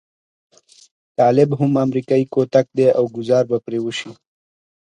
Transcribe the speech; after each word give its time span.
طالب 1.17 1.49
هم 1.59 1.71
امريکايي 1.85 2.25
کوتک 2.33 2.65
دی 2.77 2.85
او 2.97 3.03
ګوزار 3.15 3.43
به 3.49 3.57
پرې 3.65 3.79
وشي. 3.81 4.09